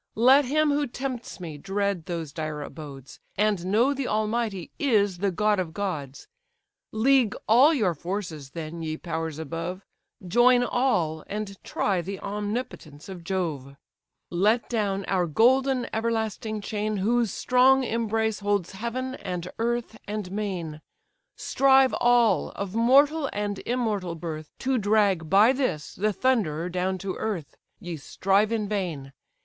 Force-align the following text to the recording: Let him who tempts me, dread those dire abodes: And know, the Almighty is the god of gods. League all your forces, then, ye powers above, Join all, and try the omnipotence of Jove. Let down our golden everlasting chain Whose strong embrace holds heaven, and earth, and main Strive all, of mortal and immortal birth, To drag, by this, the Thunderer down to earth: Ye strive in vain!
Let 0.15 0.45
him 0.45 0.71
who 0.71 0.87
tempts 0.87 1.39
me, 1.39 1.59
dread 1.59 2.07
those 2.07 2.33
dire 2.33 2.63
abodes: 2.63 3.19
And 3.37 3.67
know, 3.67 3.93
the 3.93 4.07
Almighty 4.07 4.71
is 4.79 5.19
the 5.19 5.29
god 5.29 5.59
of 5.59 5.75
gods. 5.75 6.27
League 6.91 7.35
all 7.47 7.71
your 7.71 7.93
forces, 7.93 8.49
then, 8.49 8.81
ye 8.81 8.97
powers 8.97 9.37
above, 9.37 9.85
Join 10.27 10.63
all, 10.63 11.23
and 11.27 11.55
try 11.63 12.01
the 12.01 12.19
omnipotence 12.19 13.09
of 13.09 13.23
Jove. 13.23 13.75
Let 14.31 14.67
down 14.69 15.05
our 15.05 15.27
golden 15.27 15.87
everlasting 15.93 16.61
chain 16.61 16.97
Whose 16.97 17.29
strong 17.31 17.83
embrace 17.83 18.39
holds 18.39 18.71
heaven, 18.71 19.13
and 19.13 19.47
earth, 19.59 19.99
and 20.07 20.31
main 20.31 20.81
Strive 21.35 21.93
all, 21.99 22.49
of 22.53 22.73
mortal 22.73 23.29
and 23.31 23.59
immortal 23.67 24.15
birth, 24.15 24.49
To 24.61 24.79
drag, 24.79 25.29
by 25.29 25.53
this, 25.53 25.93
the 25.93 26.11
Thunderer 26.11 26.69
down 26.69 26.97
to 26.97 27.15
earth: 27.17 27.55
Ye 27.79 27.97
strive 27.97 28.51
in 28.51 28.67
vain! 28.67 29.13